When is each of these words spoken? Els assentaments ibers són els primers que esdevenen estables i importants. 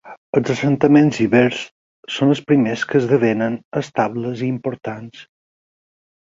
Els 0.39 0.47
assentaments 0.51 1.17
ibers 1.25 1.59
són 2.13 2.31
els 2.35 2.41
primers 2.53 2.87
que 2.93 2.97
esdevenen 3.01 3.59
estables 3.83 4.43
i 4.47 4.51
importants. 4.55 5.23